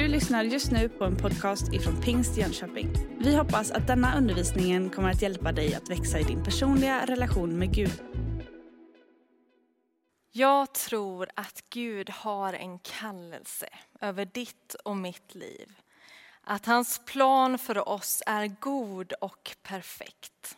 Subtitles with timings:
[0.00, 2.88] Du lyssnar just nu på en podcast ifrån Pingst Jönköping.
[3.18, 7.58] Vi hoppas att denna undervisning kommer att hjälpa dig att växa i din personliga relation
[7.58, 8.02] med Gud.
[10.32, 13.68] Jag tror att Gud har en kallelse
[14.00, 15.68] över ditt och mitt liv.
[16.44, 20.56] Att hans plan för oss är god och perfekt.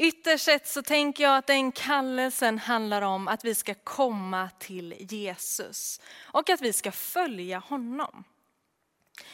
[0.00, 4.94] Ytterst sett så tänker jag att den kallelsen handlar om att vi ska komma till
[4.98, 8.24] Jesus och att vi ska följa honom.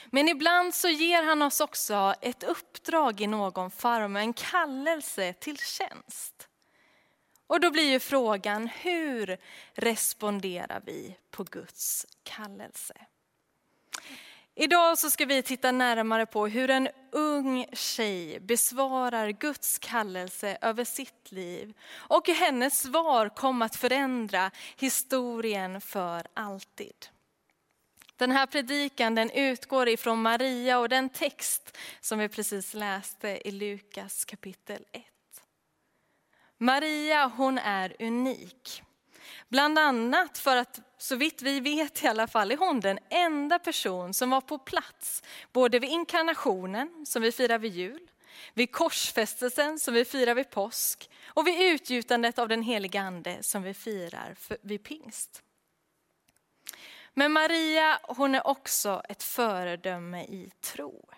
[0.06, 5.58] Men ibland så ger han oss också ett uppdrag i någon form, en kallelse till
[5.58, 6.48] tjänst.
[7.46, 9.38] Och då blir ju frågan, hur
[9.74, 12.94] responderar vi på Guds kallelse?
[14.56, 20.84] Idag så ska vi titta närmare på hur en ung tjej besvarar Guds kallelse över
[20.84, 27.06] sitt liv och hur hennes svar kom att förändra historien för alltid.
[28.16, 33.50] Den här predikan den utgår ifrån Maria och den text som vi precis läste i
[33.50, 35.04] Lukas kapitel 1.
[36.58, 38.82] Maria hon är unik.
[39.48, 43.58] Bland annat för att, så vitt vi vet i alla fall, är hon den enda
[43.58, 48.10] person som var på plats både vid inkarnationen, som vi firar vid jul,
[48.54, 53.62] vid korsfästelsen, som vi firar vid påsk och vid utgjutandet av den heliga ande, som
[53.62, 55.42] vi firar vid pingst.
[57.14, 61.08] Men Maria, hon är också ett föredöme i tro.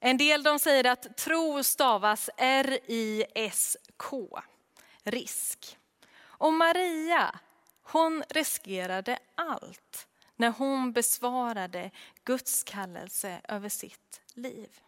[0.00, 4.40] En del de säger att tro stavas R-I-S-K,
[5.04, 5.78] risk.
[6.18, 7.40] Och Maria,
[7.86, 11.90] hon riskerade allt när hon besvarade
[12.24, 14.80] Guds kallelse över sitt liv.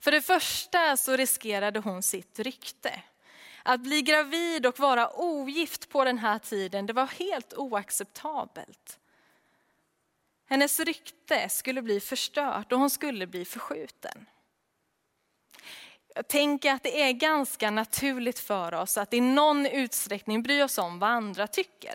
[0.00, 3.02] För det första så riskerade hon sitt rykte.
[3.62, 8.98] Att bli gravid och vara ogift på den här tiden, det var helt oacceptabelt.
[10.46, 14.26] Hennes rykte skulle bli förstört och hon skulle bli förskjuten.
[16.14, 20.78] Jag tänker att det är ganska naturligt för oss att i någon utsträckning bry oss
[20.78, 21.94] om vad andra tycker.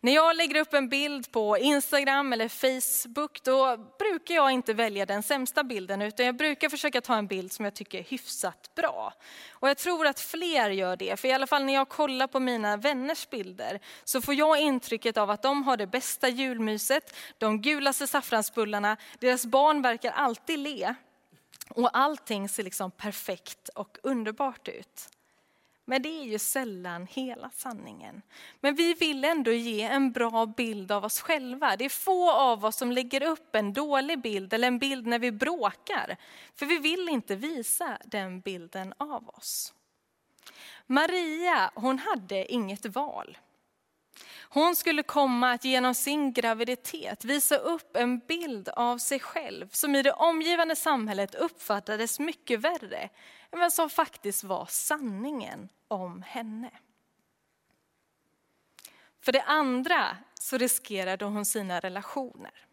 [0.00, 5.06] När jag lägger upp en bild på Instagram eller Facebook då brukar jag inte välja
[5.06, 8.74] den sämsta bilden utan jag brukar försöka ta en bild som jag tycker är hyfsat
[8.74, 9.12] bra.
[9.50, 12.40] Och jag tror att fler gör det, för i alla fall när jag kollar på
[12.40, 17.62] mina vänners bilder så får jag intrycket av att de har det bästa julmyset, de
[17.62, 20.94] gulaste saffransbullarna, deras barn verkar alltid le.
[21.70, 25.08] Och allting ser liksom perfekt och underbart ut.
[25.88, 28.22] Men det är ju sällan hela sanningen.
[28.60, 31.76] Men vi vill ändå ge en bra bild av oss själva.
[31.76, 35.18] Det är få av oss som lägger upp en dålig bild eller en bild när
[35.18, 36.16] vi bråkar.
[36.54, 39.74] För vi vill inte visa den bilden av oss.
[40.86, 43.38] Maria, hon hade inget val.
[44.48, 49.94] Hon skulle komma att genom sin graviditet visa upp en bild av sig själv som
[49.94, 53.08] i det omgivande samhället uppfattades mycket värre
[53.52, 56.70] än vad som faktiskt var sanningen om henne.
[59.20, 62.66] För det andra så riskerade hon sina relationer.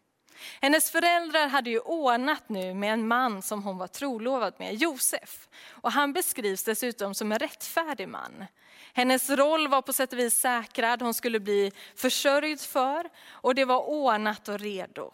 [0.60, 5.48] Hennes föräldrar hade ju ordnat nu med en man som hon var trolovad med, Josef.
[5.70, 8.44] Och han beskrivs dessutom som en rättfärdig man.
[8.96, 13.64] Hennes roll var på sätt och vis säkrad, hon skulle bli försörjd för och det
[13.64, 15.10] var ordnat och redo.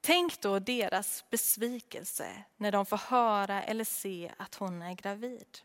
[0.00, 5.58] Tänk då deras besvikelse när de får höra eller se att hon är gravid.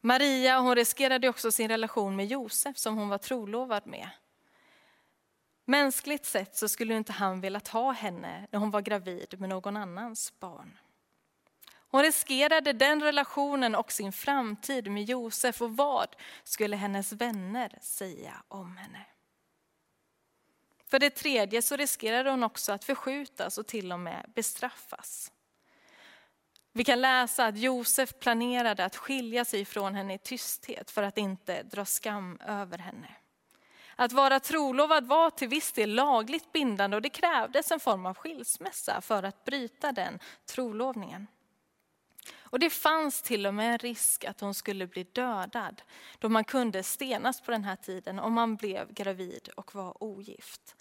[0.00, 4.10] Maria hon riskerade också sin relation med Josef som hon var trolovad med.
[5.64, 9.76] Mänskligt sett så skulle inte han velat ha henne när hon var gravid med någon
[9.76, 10.78] annans barn.
[11.90, 18.42] Hon riskerade den relationen och sin framtid med Josef och vad skulle hennes vänner säga
[18.48, 19.06] om henne?
[20.90, 25.32] För det tredje så riskerade hon också att förskjutas och till och med bestraffas.
[26.72, 31.18] Vi kan läsa att Josef planerade att skilja sig från henne i tysthet för att
[31.18, 33.08] inte dra skam över henne.
[33.96, 38.14] Att vara trolovad var till viss del lagligt bindande och det krävdes en form av
[38.14, 41.26] skilsmässa för att bryta den trolovningen.
[42.50, 45.82] Och det fanns till och med en risk att hon skulle bli dödad
[46.18, 50.76] då man kunde stenas på den här tiden om man blev gravid och var ogift.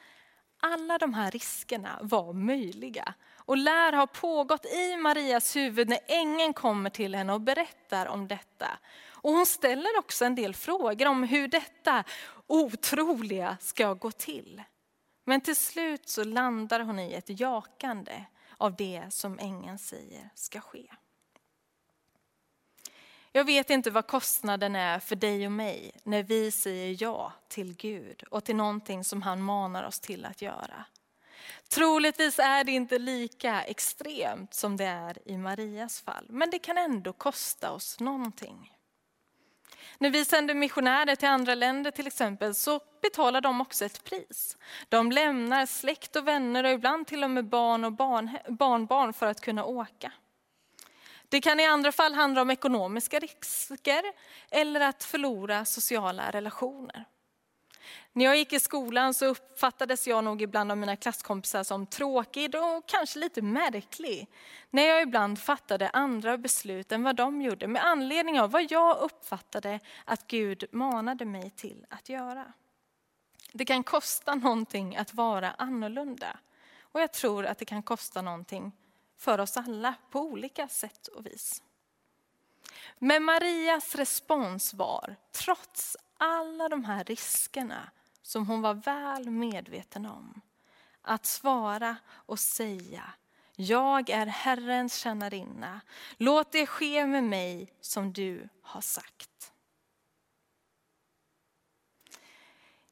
[0.61, 6.53] Alla de här riskerna var möjliga och lär ha pågått i Marias huvud när ängeln
[6.53, 8.67] kommer till henne och berättar om detta.
[9.21, 12.03] Och hon ställer också en del frågor om hur detta
[12.47, 14.63] otroliga ska gå till.
[15.25, 18.25] Men till slut så landar hon i ett jakande
[18.57, 20.85] av det som ängeln säger ska ske.
[23.31, 27.75] Jag vet inte vad kostnaden är för dig och mig när vi säger ja till
[27.75, 30.85] Gud och till någonting som han manar oss till att göra.
[31.69, 36.77] Troligtvis är det inte lika extremt som det är i Marias fall, men det kan
[36.77, 38.73] ändå kosta oss någonting.
[39.97, 44.57] När vi sänder missionärer till andra länder till exempel så betalar de också ett pris.
[44.89, 49.25] De lämnar släkt och vänner och ibland till och med barn och barn, barnbarn för
[49.25, 50.11] att kunna åka.
[51.29, 54.03] Det kan i andra fall handla om ekonomiska risker
[54.51, 57.05] eller att förlora sociala relationer.
[58.13, 62.55] När jag gick i skolan så uppfattades jag nog ibland av mina klasskompisar som tråkig
[62.55, 64.27] och kanske lite märklig.
[64.69, 68.97] När jag ibland fattade andra beslut än vad de gjorde med anledning av vad jag
[68.97, 72.53] uppfattade att Gud manade mig till att göra.
[73.53, 76.37] Det kan kosta någonting att vara annorlunda.
[76.81, 78.71] Och jag tror att det kan kosta någonting
[79.19, 81.63] för oss alla på olika sätt och vis.
[82.97, 87.89] Men Marias respons var, trots alla de här riskerna
[88.21, 90.41] som hon var väl medveten om,
[91.01, 93.13] att svara och säga
[93.61, 95.81] jag är Herrens tjänarinna.
[96.17, 99.51] Låt det ske med mig som du har sagt.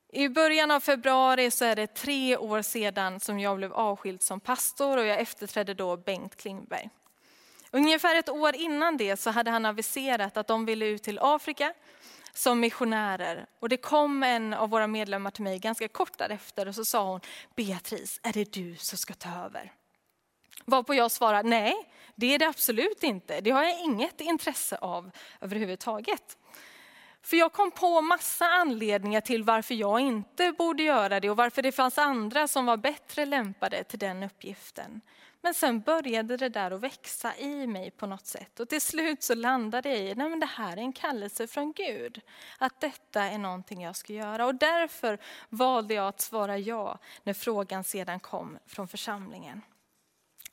[0.09, 4.39] I början av februari så är det tre år sedan som jag blev avskild som
[4.39, 6.89] pastor och jag efterträdde då Bengt Klingberg.
[7.71, 11.74] Ungefär ett år innan det så hade han aviserat att de ville ut till Afrika
[12.33, 13.45] som missionärer.
[13.59, 17.04] Och det kom en av våra medlemmar till mig ganska kort därefter och så sa
[17.12, 17.21] hon,
[17.56, 19.74] Beatrice, är det du som ska ta över?
[20.65, 21.75] Varpå jag svarade, nej,
[22.15, 23.42] det är det absolut inte.
[23.42, 25.12] Det har jag inget intresse av
[25.42, 26.38] överhuvudtaget.
[27.21, 31.61] För jag kom på massa anledningar till varför jag inte borde göra det och varför
[31.61, 35.01] det fanns andra som var bättre lämpade till den uppgiften.
[35.41, 38.59] Men sen började det där att växa i mig på något sätt.
[38.59, 41.73] Och till slut så landade jag i, nej men det här är en kallelse från
[41.73, 42.21] Gud.
[42.57, 44.45] Att detta är någonting jag ska göra.
[44.45, 45.17] Och därför
[45.49, 49.61] valde jag att svara ja när frågan sedan kom från församlingen.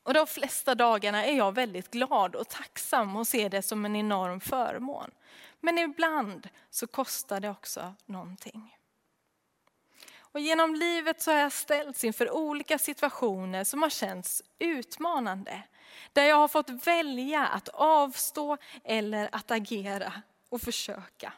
[0.02, 3.96] Och de flesta dagarna är jag väldigt glad och tacksam och ser det som en
[3.96, 5.10] enorm förmån.
[5.64, 8.76] Men ibland så kostar det också någonting.
[10.18, 15.62] Och genom livet så har jag ställts inför olika situationer som har känts utmanande.
[16.12, 20.12] Där jag har fått välja att avstå eller att agera
[20.48, 21.32] och försöka.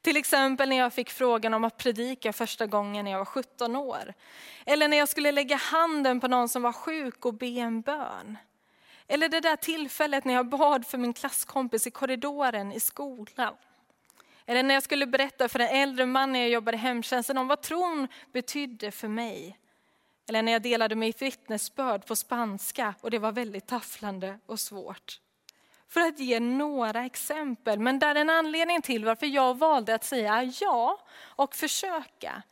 [0.00, 3.76] Till exempel när jag fick frågan om att predika första gången när jag var 17
[3.76, 4.14] år.
[4.66, 8.38] Eller när jag skulle lägga handen på någon som var sjuk och be en bön.
[9.08, 13.54] Eller det där tillfället när jag bad för min klasskompis i korridoren i skolan.
[14.46, 17.48] Eller när jag skulle berätta för en äldre man när jag jobbade i hemtjänsten om
[17.48, 19.58] vad tron betydde för mig.
[20.28, 25.20] Eller när jag delade mitt vittnesbörd på spanska och det var väldigt tafflande och svårt.
[25.88, 30.52] För att ge några exempel, men där en anledning till varför jag valde att säga
[30.60, 32.42] ja och försöka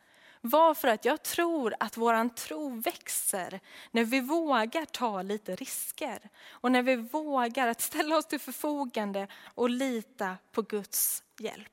[0.49, 3.59] var för att jag tror att våran tro växer
[3.91, 6.29] när vi vågar ta lite risker.
[6.49, 11.71] Och när vi vågar att ställa oss till förfogande och lita på Guds hjälp.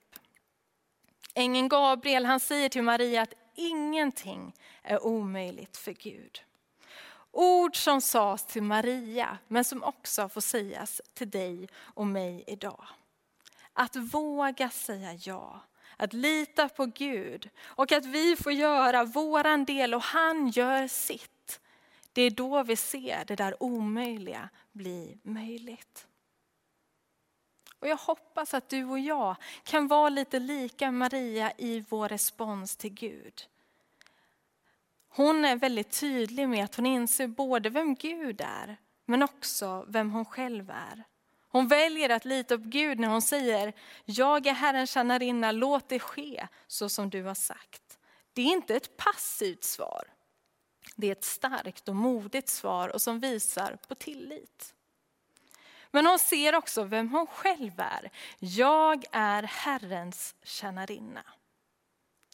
[1.35, 6.43] Ängeln Gabriel han säger till Maria att ingenting är omöjligt för Gud.
[7.31, 12.85] Ord som sades till Maria, men som också får sägas till dig och mig idag.
[13.73, 15.61] Att våga säga ja,
[16.03, 21.61] att lita på Gud och att vi får göra våran del och han gör sitt.
[22.13, 26.07] Det är då vi ser det där omöjliga bli möjligt.
[27.79, 32.77] Och jag hoppas att du och jag kan vara lite lika Maria i vår respons
[32.77, 33.43] till Gud.
[35.09, 40.11] Hon är väldigt tydlig med att hon inser både vem Gud är, men också vem
[40.11, 41.05] hon själv är.
[41.53, 43.73] Hon väljer att lita på Gud när hon säger,
[44.05, 47.99] jag är Herrens tjänarinna, låt det ske så som du har sagt.
[48.33, 50.05] Det är inte ett passivt svar.
[50.97, 54.75] Det är ett starkt och modigt svar och som visar på tillit.
[55.91, 58.11] Men hon ser också vem hon själv är.
[58.39, 61.25] Jag är Herrens tjänarinna.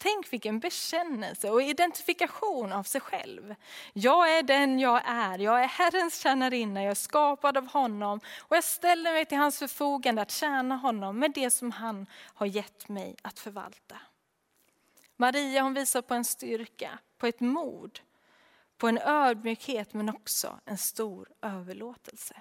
[0.00, 3.54] Tänk vilken bekännelse och identifikation av sig själv.
[3.92, 8.56] Jag är den jag är, jag är Herrens tjänarinna, jag är skapad av honom och
[8.56, 12.88] jag ställer mig till hans förfogande att tjäna honom med det som han har gett
[12.88, 13.96] mig att förvalta.
[15.16, 18.00] Maria hon visar på en styrka, på ett mod,
[18.76, 22.34] på en ödmjukhet men också en stor överlåtelse.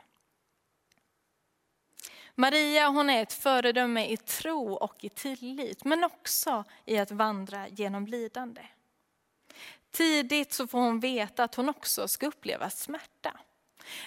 [2.40, 7.68] Maria hon är ett föredöme i tro och i tillit, men också i att vandra
[7.68, 8.62] genom lidande.
[9.92, 13.40] Tidigt så får hon veta att hon också ska uppleva smärta.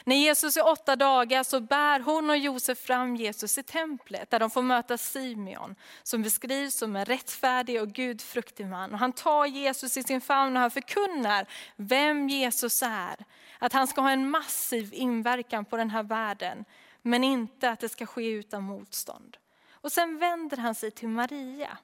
[0.04, 4.38] När Jesus är åtta dagar så bär hon och Josef fram Jesus i templet där
[4.38, 8.92] de får möta Simeon som beskrivs som en rättfärdig och gudfruktig man.
[8.92, 11.46] Och han tar Jesus i sin famn och han förkunnar
[11.76, 13.16] vem Jesus är.
[13.58, 16.64] Att han ska ha en massiv inverkan på den här världen
[17.02, 19.36] men inte att det ska ske utan motstånd.
[19.70, 21.78] Och sen vänder han sig till Maria.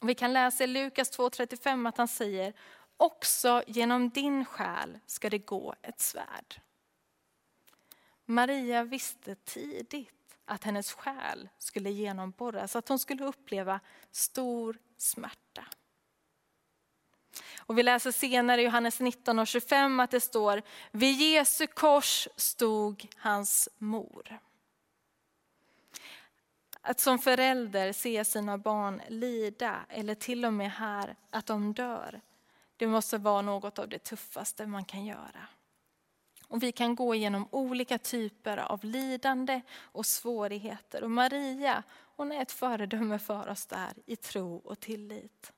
[0.00, 2.52] Och vi kan läsa i Lukas 2.35 att han säger,
[2.96, 6.60] också genom din själ ska det gå ett svärd.
[8.24, 15.64] Maria visste tidigt att hennes själ skulle genomborras, att hon skulle uppleva stor smärta.
[17.58, 22.28] Och vi läser senare i Johannes 19 och 25 att det står, vid Jesu kors
[22.36, 24.38] stod hans mor.
[26.80, 32.20] Att som förälder se sina barn lida eller till och med här att de dör,
[32.76, 35.48] det måste vara något av det tuffaste man kan göra.
[36.48, 41.02] Och vi kan gå igenom olika typer av lidande och svårigheter.
[41.04, 41.82] Och Maria,
[42.16, 45.52] hon är ett föredöme för oss där i tro och tillit.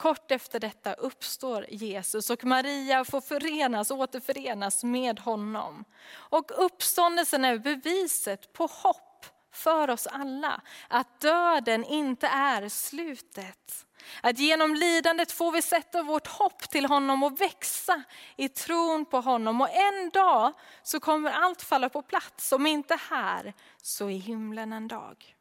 [0.00, 5.84] Kort efter detta uppstår Jesus och Maria får förenas, återförenas med honom.
[6.12, 10.60] Och uppståndelsen är beviset på hopp för oss alla.
[10.88, 13.86] Att döden inte är slutet.
[14.22, 18.02] Att genom lidandet får vi sätta vårt hopp till honom och växa
[18.36, 19.60] i tron på honom.
[19.60, 20.52] Och en dag
[20.82, 25.36] så kommer allt falla på plats, om inte här så i himlen en dag.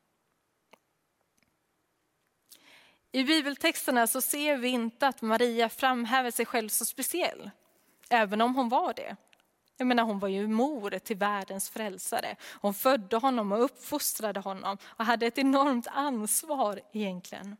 [3.12, 7.52] I bibeltexterna så ser vi inte att Maria framhäver sig själv så speciell,
[8.10, 9.16] även om hon var det.
[9.78, 12.36] Jag menar, hon var ju mor till världens frälsare.
[12.62, 17.58] Hon födde honom och uppfostrade honom och hade ett enormt ansvar egentligen.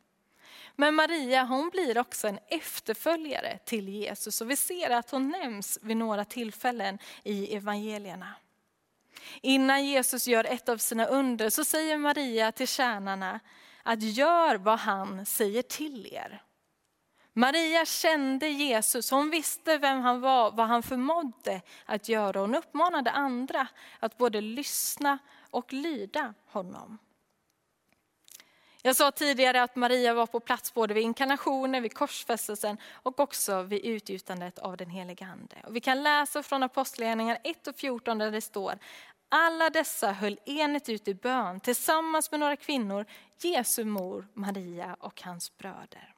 [0.76, 5.78] Men Maria hon blir också en efterföljare till Jesus och vi ser att hon nämns
[5.82, 8.34] vid några tillfällen i evangelierna.
[9.42, 13.40] Innan Jesus gör ett av sina under så säger Maria till tjänarna
[13.82, 16.42] att gör vad han säger till er.
[17.32, 22.40] Maria kände Jesus, hon visste vem han var, vad han förmådde att göra.
[22.40, 23.66] Hon uppmanade andra
[23.98, 25.18] att både lyssna
[25.50, 26.98] och lyda honom.
[28.82, 33.62] Jag sa tidigare att Maria var på plats både vid inkarnationen, vid korsfästelsen och också
[33.62, 35.56] vid utgjutandet av den helige Ande.
[35.66, 38.78] Och vi kan läsa från Apostlagärningarna 1 och 14 där det står
[39.30, 43.06] alla dessa höll enigt ut i bön tillsammans med några kvinnor,
[43.42, 46.14] Jesu mor Maria och hans bröder.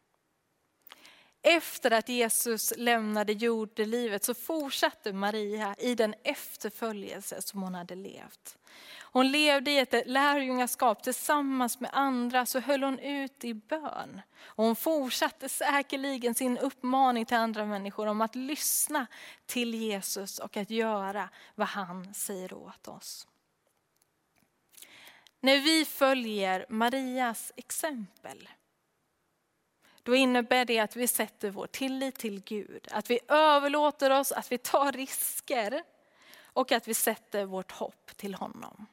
[1.43, 8.59] Efter att Jesus lämnade jordelivet så fortsatte Maria i den efterföljelse som hon hade levt.
[9.01, 14.21] Hon levde i ett lärjungaskap tillsammans med andra, så höll hon ut i bön.
[14.43, 19.07] Och hon fortsatte säkerligen sin uppmaning till andra människor om att lyssna
[19.47, 23.27] till Jesus och att göra vad han säger åt oss.
[25.41, 28.49] När vi följer Marias exempel,
[30.03, 34.53] då innebär det att vi sätter vår tillit till Gud, att vi överlåter oss, att
[34.53, 35.83] vi tar risker
[36.45, 38.87] och att vi sätter vårt hopp till honom.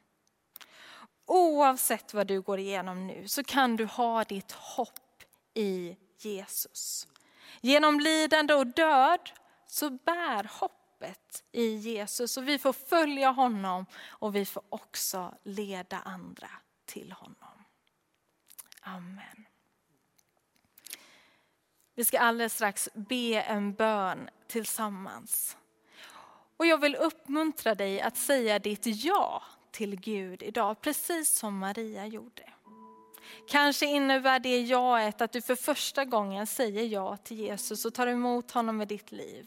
[1.26, 5.24] Oavsett vad du går igenom nu så kan du ha ditt hopp
[5.54, 7.08] i Jesus.
[7.60, 9.30] Genom lidande och död
[9.66, 15.98] så bär hoppet i Jesus och vi får följa honom och vi får också leda
[15.98, 16.50] andra
[16.84, 17.64] till honom.
[18.80, 19.49] Amen.
[22.00, 25.56] Vi ska alldeles strax be en bön tillsammans.
[26.56, 32.06] Och jag vill uppmuntra dig att säga ditt ja till Gud idag, precis som Maria
[32.06, 32.42] gjorde.
[33.48, 38.06] Kanske innebär det jaet att du för första gången säger ja till Jesus och tar
[38.06, 39.46] emot honom i ditt liv.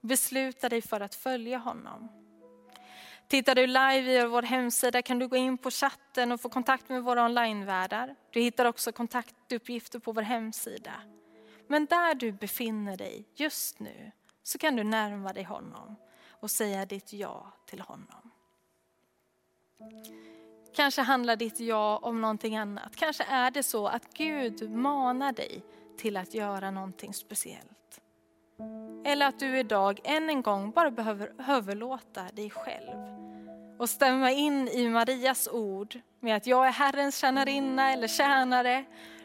[0.00, 2.08] Besluta dig för att följa honom.
[3.28, 6.88] Tittar du live via vår hemsida kan du gå in på chatten och få kontakt
[6.88, 8.14] med våra onlinevärdar.
[8.30, 10.92] Du hittar också kontaktuppgifter på vår hemsida.
[11.66, 14.10] Men där du befinner dig just nu
[14.42, 15.96] så kan du närma dig honom
[16.30, 18.30] och säga ditt ja till honom.
[20.74, 22.96] Kanske handlar ditt ja om någonting annat.
[22.96, 25.62] Kanske är det så att Gud manar dig
[25.96, 28.00] till att göra någonting speciellt.
[29.04, 33.24] Eller att du idag än en gång bara behöver överlåta dig själv
[33.78, 38.84] och stämma in i Marias ord med att jag är Herrens tjänarinna eller tjänare.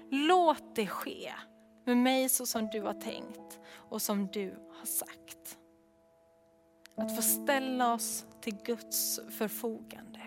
[0.10, 1.34] Låt det ske
[1.90, 5.58] med mig så som du har tänkt och som du har sagt.
[6.96, 10.22] Att få ställa oss till Guds förfogande.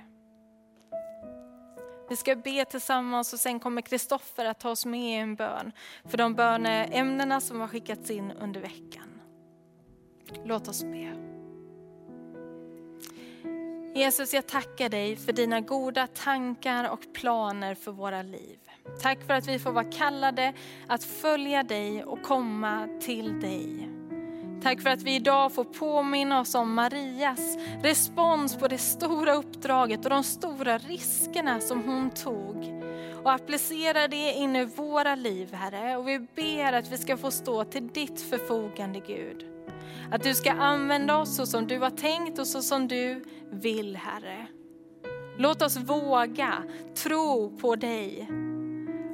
[2.09, 5.73] Vi ska be tillsammans och sen kommer Kristoffer att ta oss med i en bön
[6.05, 9.21] för de böneämnena som har skickats in under veckan.
[10.45, 11.42] Låt oss be.
[13.95, 18.59] Jesus, jag tackar dig för dina goda tankar och planer för våra liv.
[19.03, 20.53] Tack för att vi får vara kallade
[20.87, 23.89] att följa dig och komma till dig.
[24.63, 30.05] Tack för att vi idag får påminna oss om Marias respons på det stora uppdraget
[30.05, 32.82] och de stora riskerna som hon tog.
[33.25, 35.97] Och applicera det in i våra liv, Herre.
[35.97, 39.47] Och vi ber att vi ska få stå till ditt förfogande, Gud.
[40.11, 43.97] Att du ska använda oss så som du har tänkt och så som du vill,
[43.97, 44.47] Herre.
[45.39, 46.63] Låt oss våga
[46.95, 48.29] tro på dig.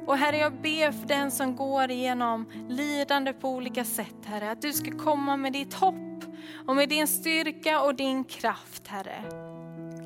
[0.07, 4.61] Och Herre, jag ber för den som går igenom lidande på olika sätt, Herre, att
[4.61, 6.23] du ska komma med ditt hopp
[6.67, 9.23] och med din styrka och din kraft, Herre.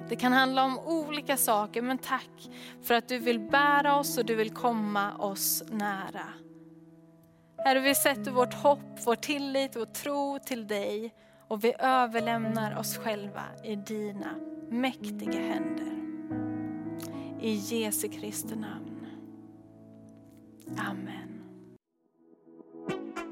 [0.10, 2.50] Det kan handla om olika saker, men tack
[2.82, 6.26] för att du vill bära oss och du vill komma oss nära.
[7.58, 11.14] Herre, vi sätter vårt hopp, vår tillit, vår tro till dig
[11.48, 14.36] och vi överlämnar oss själva i dina
[14.70, 15.94] mäktiga händer.
[17.42, 19.08] I Jesu Kristi namn.
[20.78, 21.44] Amen.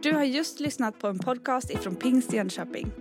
[0.04, 3.01] Du har just lyssnat på en podcast ifrån Pingst Jönköping.